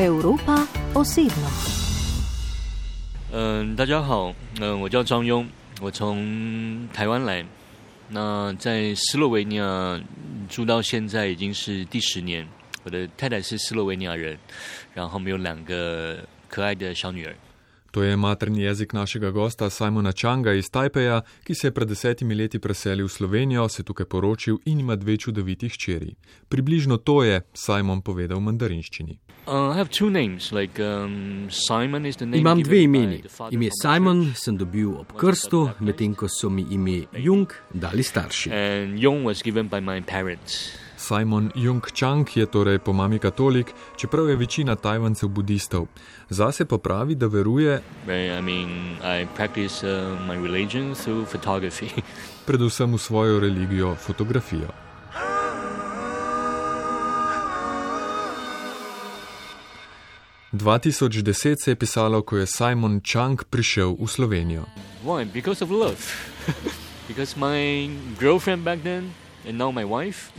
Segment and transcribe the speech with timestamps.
[0.00, 1.46] Evropa osebno.
[3.32, 5.46] 嗯、大家好，嗯、我叫张庸，
[5.78, 7.44] 我从台湾来，
[8.08, 10.00] 那在斯洛维尼亚
[10.48, 12.48] 住到现在已经是第十年。
[12.82, 14.38] 我的太太是斯洛维尼亚人，
[14.94, 17.36] 然后我们有两个可爱的小女儿。
[17.90, 22.58] To je materni jezik našega gosta Simona Čanga iz Tajpeja, ki se je pred desetimi leti
[22.58, 26.14] preselil v Slovenijo, se tukaj poročil in ima dve čudoviti hčeri.
[26.48, 29.18] Približno to je Simon povedal v mandarinščini.
[29.46, 30.52] Uh, names.
[30.52, 31.48] Like um.
[32.34, 33.22] Imam given dve by imeni.
[33.50, 38.50] Ime Simon sem dobil ob krstu, medtem ko so mi ime Jung dali starši.
[41.00, 45.88] Simon Jung Chang je torej po mami katolik, čeprav je večina Tajvancev budistov.
[46.28, 47.80] Zase pa pravi, da veruje?
[48.04, 50.20] I mean, I practice uh,
[52.46, 54.68] predvsem v svojo religijo, fotografijo.
[60.52, 64.64] V 2010 se je pisalo, ko je Simon Chang prišel v Slovenijo.
[65.00, 65.24] Why?
[65.24, 65.96] Because of love.
[67.08, 67.88] because my
[68.20, 69.14] girlfriend back then,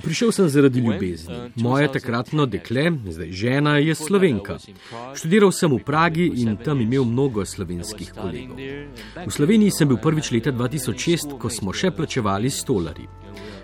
[0.01, 1.51] Prišel sem zaradi ljubezni.
[1.55, 4.57] Moje takratno dekle, zdaj žena, je slovenka.
[5.15, 8.57] Študiral sem v Pragi in tam imel mnogo slovenskih kolegov.
[9.25, 13.07] V Sloveniji sem bil prvič leta 2006, ko smo še plačevali stolari.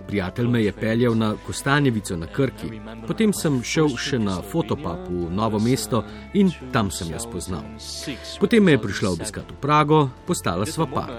[0.08, 2.70] Prijatelj me je peljal na Kostanjevico na Krki,
[3.08, 7.66] potem sem šel še na Fotopap v Novo mesto in tam sem jo spoznal.
[8.40, 11.12] Potem me je prišla obiskat v Prago, postala sva par.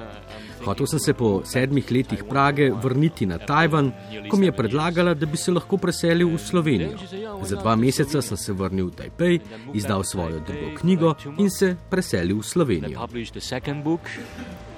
[0.68, 3.92] Hotel sem se po sedmih letih Prage vrniti na Tajvan,
[4.30, 6.98] ko mi je predlagala, da bi se lahko preselil v Slovenijo.
[7.42, 9.40] Za dva meseca sem se vrnil v Tajpej,
[9.74, 13.08] izdal svojo drugo knjigo in se preselil v Slovenijo.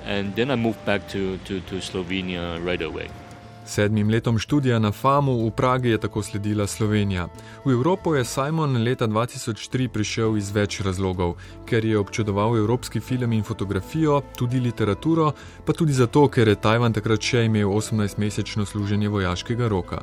[0.07, 3.11] and then I moved back to, to, to Slovenia right away.
[3.71, 7.29] Sedmim letom študija na FAMu v Pragi je tako sledila Slovenija.
[7.65, 13.33] V Evropo je Simon leta 2003 prišel iz več razlogov, ker je občudoval evropski film
[13.33, 15.31] in fotografijo, tudi literaturo,
[15.67, 20.03] pa tudi zato, ker je Tajvan takrat še imel 18-mesečno služenje vojaškega roka.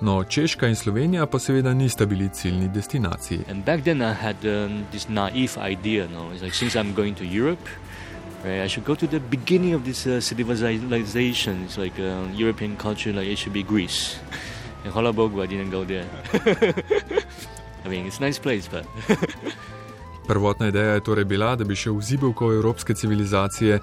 [0.00, 3.48] No, Češka in Slovenija pa seveda nista bili ciljni destinaciji.
[3.48, 7.16] And back then I had um, this naive idea, no, it's like since I'm going
[7.16, 7.64] to Europe,
[8.46, 11.64] right, I should go to the beginning of this uh, civilization.
[11.64, 14.18] It's like uh, European culture, like it should be Greece.
[14.84, 16.06] And Holabogu, I didn't go there.
[17.84, 18.84] I mean, it's a nice place, but
[20.26, 23.80] Prvotna ideja je torej bila, da bi šel v zibelko evropske civilizacije,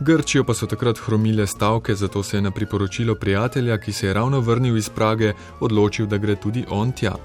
[0.00, 4.12] Grčijo pa so takrat hromile stavke, zato se je na priporočilo prijatelja, ki se je
[4.14, 7.16] ravno vrnil iz Prage, odločil, da gre tudi on tja.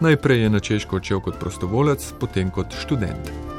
[0.00, 3.49] Najprej je na Češko odšel kot prostovolec, potem kot študent.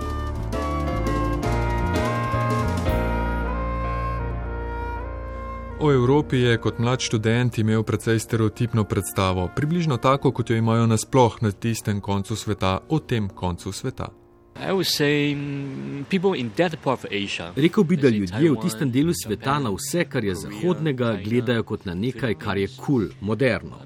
[5.84, 10.86] O Evropi je kot mlad študent imel precej stereotipno predstavo, približno tako, kot jo imajo
[10.88, 14.08] nasploh na tistem koncu sveta, o tem koncu sveta.
[14.56, 17.53] I would say mm, people in that part of Asia.
[17.56, 21.85] Rekel bi, da ljudje v tistem delu sveta na vse, kar je zahodnega, gledajo kot
[21.85, 23.79] na nekaj, kar je kul, cool, moderno.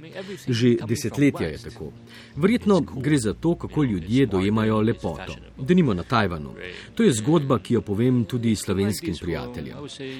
[0.48, 1.92] Že desetletja je tako.
[2.36, 5.36] Verjetno gre za to, kako ljudje dojemajo lepoto.
[5.58, 6.56] Denimo na Tajvanu.
[6.96, 9.78] To je zgodba, ki jo povem tudi slovenskim prijateljem.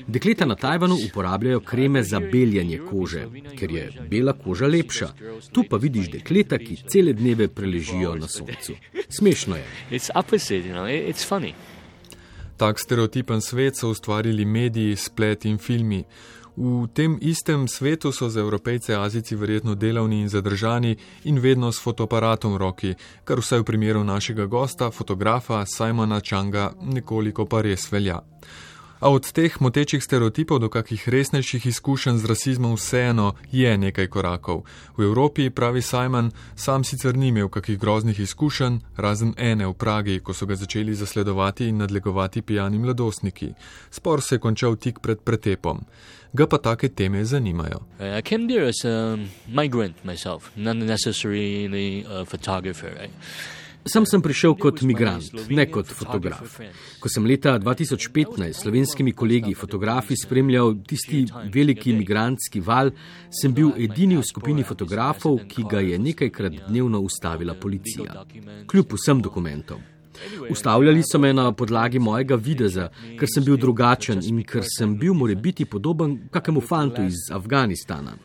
[0.08, 3.28] Dekleta na Tajvanu uporabljajo kreme za beljanje kože,
[3.60, 5.10] ker je bela koža lepša.
[5.52, 8.74] Tu pa vidiš dekleta, ki cele dneve preležijo na soncu.
[9.10, 10.00] Smešno je.
[10.36, 10.86] Opposite, you know.
[10.86, 11.54] It, it's funny.
[12.58, 16.04] Tak stereotipen svet so ustvarili mediji, splet in filmi.
[16.58, 21.80] V tem istem svetu so za evropejce Azici verjetno delavni in zadržani in vedno s
[21.80, 22.94] fotoaparatom v roki,
[23.24, 28.20] kar vsaj v primeru našega gosta, fotografa Simona Čanga, nekoliko pa res velja.
[29.00, 34.64] A od teh motečih stereotipov do kakih resnejših izkušenj z rasizmom vseeno je nekaj korakov.
[34.98, 40.20] V Evropi, pravi Simon, sam sicer ni imel kakih groznih izkušenj, razen ene v Pragi,
[40.20, 43.54] ko so ga začeli zasledovati in nadlegovati pijani mladostniki.
[43.92, 45.84] Spor se je končal tik pred pretepom.
[46.34, 47.80] Ga pa take teme zanimajo.
[52.90, 53.16] Right?
[53.86, 56.56] Sem sem prišel kot migrant, ne kot fotograf.
[56.98, 61.22] Ko sem leta 2015 s slovenskimi kolegi fotografi spremljal tisti
[61.54, 62.90] veliki migrantski val,
[63.30, 68.26] sem bil edini v skupini fotografov, ki ga je nekajkrat dnevno ustavila policija.
[68.66, 69.86] Kljub vsem dokumentom.
[70.50, 72.90] Ustavljali so me na podlagi mojega videza,
[73.20, 78.18] ker sem bil drugačen in ker sem bil morebiti podoben kakemu fantu iz Afganistana.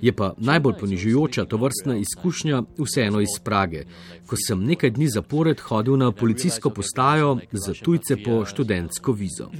[0.00, 3.84] Je pa najbolj ponižujoča to vrstna izkušnja vseeno iz Prage,
[4.26, 9.50] ko sem nekaj dni zapored hodil na policijsko postajo za tujce po študentsko vizo.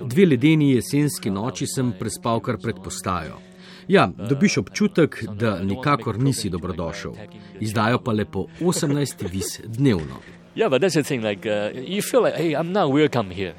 [0.00, 3.40] Dve ledeni jesenski noči sem prespal kar pred postajo.
[3.88, 7.12] Ja, dobiš občutek, da nikakor nisi dobrodošel.
[7.60, 10.20] Izdajo pa le po 18 viz dnevno.
[10.56, 11.24] Yeah, but that's the thing.
[11.24, 13.54] Like, uh, you feel like, hey, I'm not welcome here.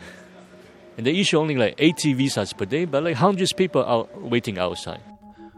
[0.98, 4.58] And they issue only like 80 visas per day, but like hundreds people are waiting
[4.58, 5.02] outside.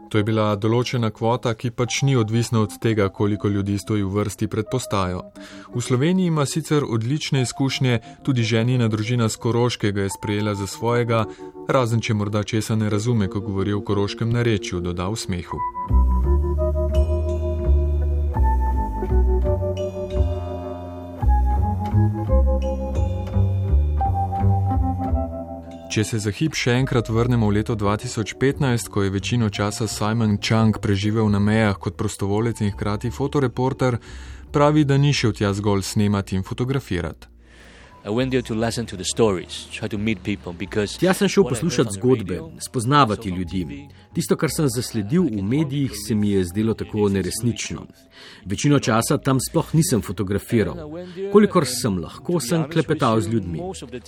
[0.08, 4.14] To je bila določena kvota, ki pač ni odvisna od tega, koliko ljudi stoji v
[4.16, 5.22] vrsti pred postajo.
[5.74, 10.66] V Sloveniji ima sicer odlične izkušnje, tudi ženina družina z Koroške ga je sprejela za
[10.66, 11.26] svojega,
[11.68, 16.07] razen če morda česa ne razume, ko govori o koroškem narečju, doda v smehu.
[25.98, 30.36] Če se za hip še enkrat vrnemo v leto 2015, ko je večino časa Simon
[30.38, 33.96] Chang preživel na mejah kot prostovolec in hkrati fotoreporter,
[34.54, 37.37] pravi, da ni šel tja zgolj snemati in fotografirati.
[40.98, 43.88] Tja sem šel poslušati zgodbe, spoznavati ljudi.
[44.14, 47.86] Tisto, kar sem zasledil v medijih, se mi je zdelo tako neresnično.
[48.44, 50.90] Večino časa tam sploh nisem fotografiral.
[51.32, 53.60] Kolikor sem lahko, sem klepetal z ljudmi.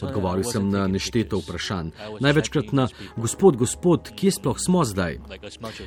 [0.02, 1.92] Odgovoril sem na nešteto vprašanj.
[2.20, 5.18] Največkrat na gospod, gospod, kje sploh smo zdaj?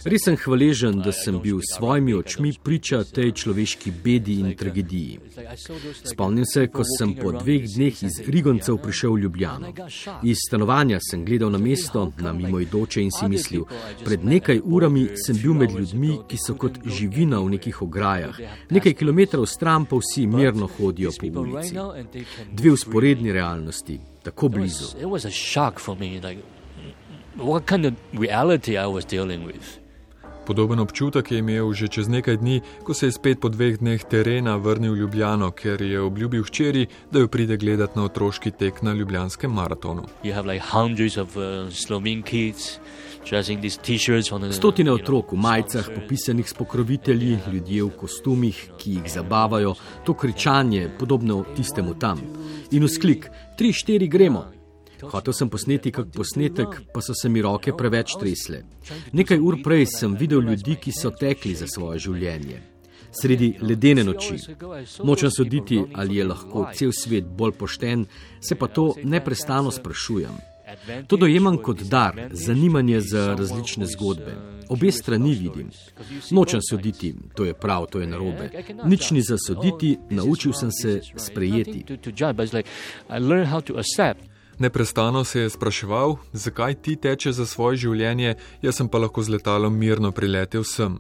[0.05, 5.19] Res sem hvaležen, da sem bil s svojimi očmi priča tej človeški bedi in tragediji.
[6.13, 9.73] Spomnim se, ko sem po dveh dneh iz Rigoncev prišel v Ljubljano.
[10.23, 13.65] Iz stanovanja sem gledal na mesto, na mimoidoče in si mislil,
[14.05, 18.39] pred nekaj urami sem bil med ljudmi, ki so kot živina v nekih ograjah.
[18.69, 21.75] Nekaj kilometrov stran pa vsi mirno hodijo po ulici.
[22.51, 24.85] Dve usporedni realnosti, tako blizu.
[30.45, 34.03] Podoben občutek je imel že čez nekaj dni, ko se je spet po dveh dneh
[34.03, 38.81] terena vrnil v Ljubljano, ker je obljubil hčeri, da jo pride gledati na otroški tek
[38.81, 40.03] na Ljubljanskem maratonu.
[44.51, 50.89] Stotine otrok v majicah, popisanih s pokrovitelji, ljudje v kostumih, ki jih zabavajo, to kričanje,
[50.99, 52.19] podobno tistemu tam.
[52.71, 54.62] In vzklik: tri, štiri, gremo.
[55.01, 58.63] Hotel sem posneti kak posnetek, pa so se mi roke preveč tresle.
[59.11, 62.61] Nekaj ur prej sem videl ljudi, ki so tekli za svoje življenje.
[63.13, 64.39] Sredi ledene noči.
[65.03, 68.07] Nočem soditi, ali je lahko cel svet bolj pošten,
[68.41, 70.41] se pa to neprestano sprašujem.
[71.07, 74.35] To dojemam kot dar, zanimanje za različne zgodbe.
[74.69, 75.69] Obe strani vidim.
[76.31, 78.49] Nočem soditi, to je prav, to je narobe.
[78.85, 81.85] Nič ni za soditi, naučil sem se sprejeti.
[84.59, 89.33] Neprestano se je spraševal, zakaj ti teče za svoje življenje, jaz sem pa lahko z
[89.33, 90.99] letalom mirno priletel sem.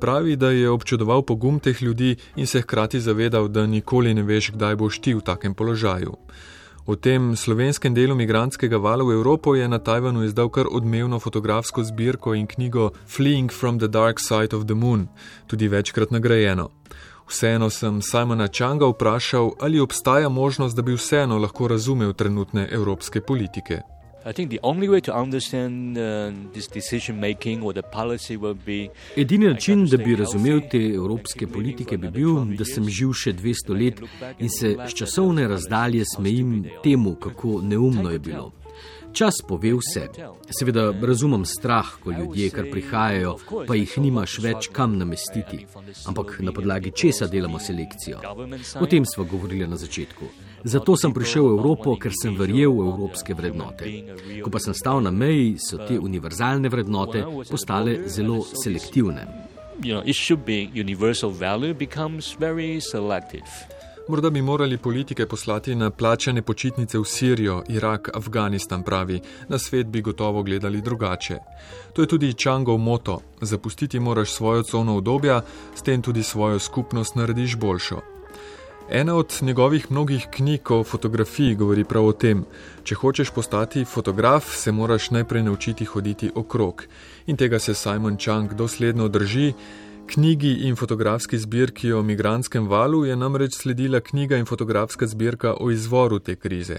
[0.00, 4.50] Pravi, da je občudoval pogum teh ljudi in se hkrati zavedal, da nikoli ne veš,
[4.54, 6.14] kdaj boš ti v takem položaju.
[6.88, 11.84] V tem slovenskem delu migranskega vala v Evropo je na Tajvanu izdal kar odmevno fotografsko
[11.84, 15.08] zbirko in knjigo Fleeing from the Dark Side of the Moon,
[15.46, 16.70] tudi večkrat nagrajeno.
[17.28, 23.20] Vseeno sem Simona Čanga vprašal, ali obstaja možnost, da bi vseeno lahko razumel trenutne evropske
[23.20, 23.80] politike.
[24.28, 24.34] Uh,
[29.16, 33.78] Edini način, da bi razumel te evropske politike, bi bil, da sem živ še 200
[33.84, 34.00] let
[34.38, 38.52] in se z časovne razdalje smejim temu, kako neumno je bilo.
[39.18, 40.08] Čas pove vse.
[40.58, 43.32] Seveda razumem strah, ko ljudje, kar prihajajo,
[43.66, 45.64] pa jih nimaš več kam namestiti.
[46.06, 48.20] Ampak na podlagi česa delamo selekcijo?
[48.80, 50.28] O tem smo govorili na začetku.
[50.64, 53.90] Zato sem prišel v Evropo, ker sem verjel v evropske vrednote.
[54.44, 59.26] Ko pa sem stal na meji, so te univerzalne vrednote postale zelo selektivne.
[59.82, 63.77] You know, it should be universal value becomes very selective.
[64.08, 69.86] Morda bi morali politike poslati na plačane počitnice v Sirijo, Irak, Afganistan, pravi, na svet
[69.86, 71.38] bi gotovo gledali drugače.
[71.92, 75.42] To je tudi Čangov moto: zapustiti moraš svojo cono obdobja,
[75.74, 78.00] s tem tudi svojo skupnost narediš boljšo.
[78.90, 82.44] Ena od njegovih mnogih knjig o fotografiji govori prav o tem:
[82.84, 86.84] če hočeš postati fotograf, se moraš najprej naučiti hoditi okrog.
[87.26, 89.52] In tega se Simon Chang dosledno drži.
[90.10, 95.70] Knjigi in fotografski zbirki o migranskem valu je namreč sledila knjiga in fotografska zbirka o
[95.70, 96.78] izvoru te krize.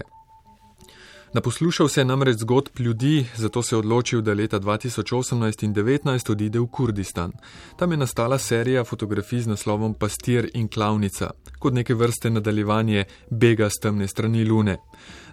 [1.32, 6.32] Naposlušal se je namreč zgodb ljudi, zato se je odločil, da leta 2018 in 2019
[6.32, 7.32] odide v Kurdistan.
[7.76, 13.70] Tam je nastala serija fotografij z naslovom Pastir in klavnica, kot neke vrste nadaljevanje bega
[13.70, 14.76] z temne strani Lune.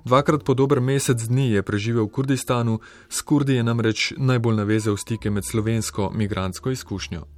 [0.06, 4.98] Dvakrat po dober mesec dni je preživel v Kurdistanu, s Kurdi je namreč najbolj navezal
[4.98, 7.37] stike med slovensko migransko izkušnjo.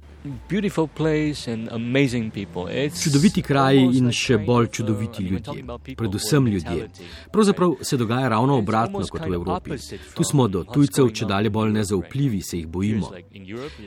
[3.02, 5.62] Čudoviti kraji in še bolj čudoviti ljudje,
[5.96, 6.88] predvsem ljudje.
[7.32, 9.78] Pravzaprav se dogaja ravno obratno kot v Evropi.
[10.14, 13.08] Tu smo do tujcev, če dalje bolj nezaupljivi, se jih bojimo.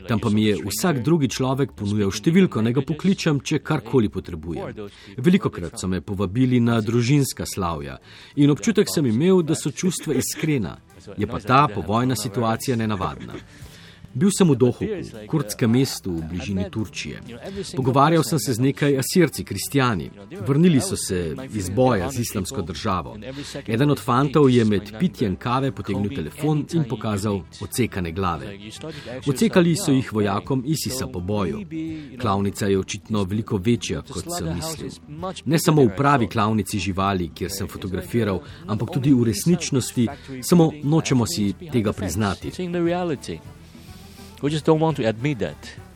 [0.07, 4.81] Tam pa mi je vsak drugi človek ponujal številko, naj ga pokličem, če karkoli potrebujem.
[5.17, 7.99] Veliko krat so me povabili na družinska slavja
[8.35, 10.79] in občutek sem imel, da so čustva iskrena.
[11.17, 13.37] Je pa ta povojna situacija nenavadna.
[14.13, 14.85] Bil sem v Dohu,
[15.27, 17.21] kurdskem mestu v bližini Turčije.
[17.75, 20.11] Pogovarjal sem se z nekaj asirci, kristijani.
[20.47, 23.17] Vrnili so se iz boja z islamsko državo.
[23.67, 28.53] Eden od fantov je med pitjem kave potegnil telefon in pokazal ocekane glave.
[29.27, 31.65] Ocekali so jih vojakom ISIS-a po boju.
[32.21, 34.91] Klavnica je očitno veliko večja, kot sem mislil.
[35.45, 40.07] Ne samo v pravi klavnici živali, kjer sem fotografiral, ampak tudi v resničnosti,
[40.41, 42.51] samo nočemo si tega priznati.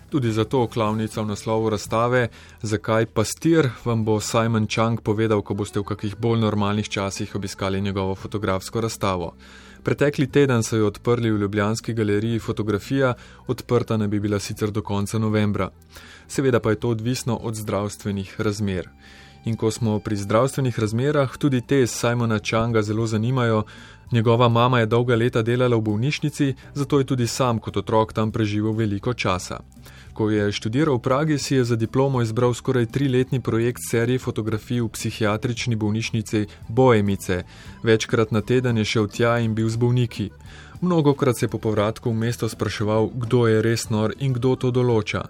[0.09, 2.29] Tudi zato klavnica v naslovu razstave,
[2.61, 7.81] zakaj pastir, vam bo Simon Chang povedal, ko boste v kakih bolj normalnih časih obiskali
[7.81, 9.33] njegovo fotografsko razstavo.
[9.83, 13.13] Pretekli teden so jo odprli v Ljubljanski galeriji Fotografija,
[13.47, 15.69] odprta ne bi bila sicer do konca novembra.
[16.27, 18.87] Seveda pa je to odvisno od zdravstvenih razmer.
[19.45, 23.63] In ko smo pri zdravstvenih razmerah, tudi te Simona Changa zelo zanimajo,
[24.11, 28.31] Njegova mama je dolga leta delala v bolnišnici, zato je tudi sam kot otrok tam
[28.31, 29.59] preživel veliko časa.
[30.13, 34.81] Ko je študiral v Pragi, si je za diplomo izbral skoraj triletni projekt serije fotografij
[34.81, 37.43] v psihiatrični bolnišnici Boemice.
[37.83, 40.29] Večkrat na teden je šel tja in bil z bolniki.
[40.81, 44.71] Mnogokrat se je po povratku v mesto spraševal, kdo je res nor in kdo to
[44.71, 45.25] določa.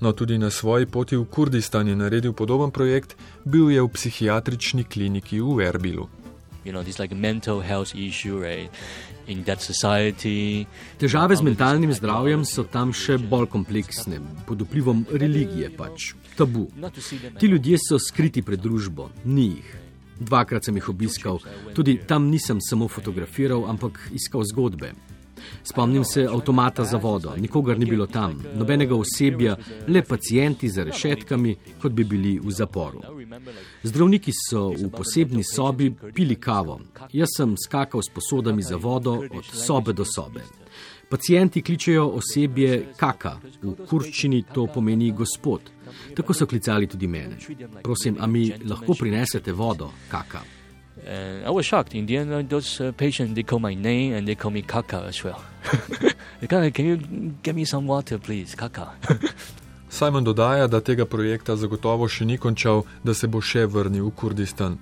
[0.00, 4.84] No, tudi na svoji poti v Kurdistan je naredil podoben projekt, bil je v psihiatrični
[4.84, 6.19] kliniki v Erbilu
[6.64, 8.70] you know, this like mental health issue, right?
[9.26, 10.66] In that society.
[10.98, 16.68] Težave z mentalnim zdravjem so tam še bolj kompleksne, pod vplivom religije pač, tabu.
[17.38, 19.76] Ti ljudje so skriti pred družbo, ni jih.
[20.20, 21.38] Dvakrat sem jih obiskal,
[21.72, 24.92] tudi tam nisem samo fotografiral, ampak iskal zgodbe.
[25.62, 29.56] Spomnim se avtomata za vodo, nikogar ni bilo tam, nobenega osebja,
[29.88, 33.02] le pacijenti za rešetkami, kot bi bili v zaporu.
[33.82, 36.80] Zdravniki so v posebni sobi pili kavo.
[37.12, 40.44] Jaz sem skakal s posodami za vodo od sobe do sobe.
[41.10, 45.60] Pacijenti kličejo osebje kaka, v kurščini to pomeni gospod.
[46.14, 47.36] Tako so klicali tudi mene.
[47.82, 50.59] Prosim, a mi lahko prinesete vodo, kaka.
[51.06, 51.94] And I was shocked.
[51.94, 54.62] In the end, uh, those uh, patients they call my name and they call me
[54.62, 55.42] Kaka as well.
[56.42, 56.96] of, can you
[57.42, 58.92] get me some water, please, Kaka?
[59.90, 64.14] Simon dodaja, da tega projekta zagotovo še ni končal, da se bo še vrnil v
[64.14, 64.78] Kurdistan.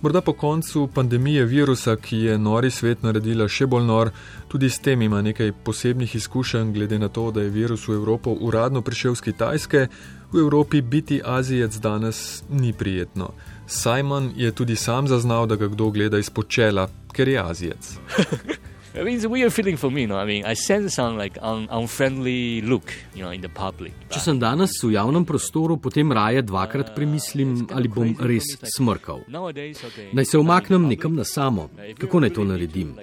[0.00, 4.10] Morda po koncu pandemije virusa, ki je nori svet naredila še bolj nor,
[4.48, 8.32] tudi s tem ima nekaj posebnih izkušenj, glede na to, da je virus v Evropo
[8.32, 9.86] uradno prišel z Kitajske,
[10.32, 13.32] v Evropi biti Azijec danes ni prijetno.
[13.66, 17.98] Simon je tudi sam zaznal, da ga kdo gleda izpod čela, ker je Azijec.
[18.96, 20.06] I mean, it's a weird feeling for me.
[20.06, 20.16] No?
[20.16, 23.92] I mean, I sense some like un unfriendly look, you know, in the public.
[24.08, 29.26] Če sem danes v javnem prostoru, potem raje dvakrat premislim, ali bom res smrkal.
[29.28, 31.66] Naj se umaknem nekam na samo.
[31.98, 32.94] Kako naj to naredim?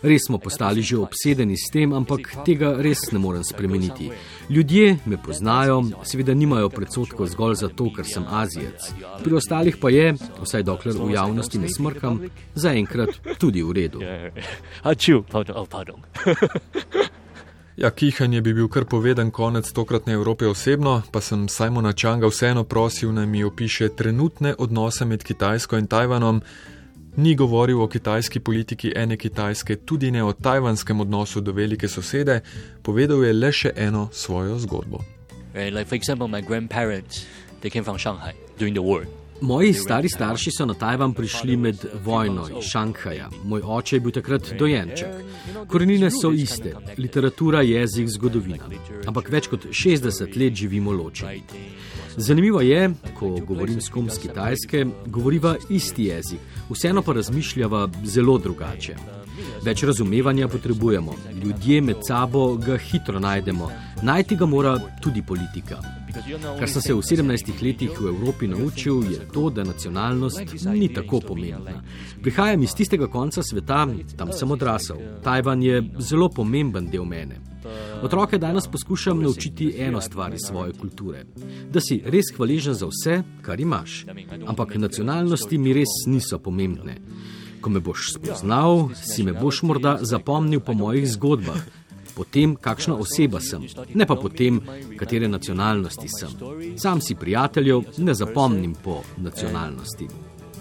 [0.00, 4.08] Res smo postali že obsedeni s tem, ampak tega res ne morem spremeniti.
[4.48, 8.88] Ljudje me poznajo, seveda nimajo predsotkov zgolj zato, ker sem Azijec.
[9.20, 12.22] Pri ostalih pa je, vsaj dokler v javnosti ne smrkam,
[12.56, 14.00] zaenkrat tudi v redu.
[15.44, 16.00] pardon, oh, pardon.
[17.76, 22.64] ja, kihanje bi bil kar poveden konec tokratne Evrope osebno, pa sem Simona Čanga vseeno
[22.64, 26.42] prosil, naj mi opiše trenutne odnose med Kitajsko in Tajvanom.
[27.16, 32.40] Ni govoril o kitajski politiki ene Kitajske, tudi ne o tajvanskem odnosu do velike sosede,
[32.82, 35.04] povedal je le še eno svojo zgodbo.
[35.52, 37.26] Right, like for example, my grandparents,
[37.60, 39.21] they came from Shanghai during the war.
[39.42, 43.28] Moji stari starši so na Tajvan prišli med vojno iz Šanghaja.
[43.44, 45.08] Moj oče je bil takrat dojenček.
[45.68, 48.68] Korenine so iste, literatura, jezik, zgodovina.
[49.06, 51.42] Ampak več kot 60 let živimo ločeni.
[52.16, 56.38] Zanimivo je, ko govorim s kom z Kitajske, govoriva isti jezik,
[56.70, 58.94] vseeno pa razmišljava zelo drugače.
[59.64, 63.70] Več razumevanja potrebujemo, ljudje med sabo ga hitro najdemo,
[64.02, 66.01] najti ga mora tudi politika.
[66.58, 70.40] Kar sem se v 17 letih v Evropi naučil, je to, da nacionalnost
[70.74, 71.82] ni tako pomembna.
[72.22, 74.96] Prihajam iz tistega konca sveta, tam sem odrasel.
[75.22, 77.40] Tajvan je zelo pomemben del mene.
[78.02, 81.24] Otroke danes poskušam naučiti eno stvar iz svoje kulture:
[81.70, 84.04] da si res hvaležen za vse, kar imaš.
[84.46, 86.96] Ampak nacionalnosti mi res niso pomembne.
[87.60, 91.62] Ko me boš spoznal, si me boš morda zapomnil po mojih zgodbah.
[92.14, 94.60] Po tem, kakšna oseba sem, ne pa po tem,
[94.98, 96.36] katere nacionalnosti sem.
[96.78, 100.08] Sam si prijateljev ne zapomnim po nacionalnosti.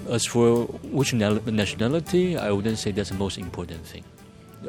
[0.09, 4.03] As for which nationality, I wouldn't say that's the most important thing.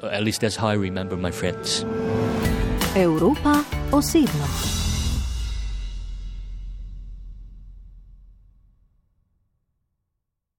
[0.02, 1.84] At least that's how I remember my friends.
[2.94, 4.81] Europa osebno.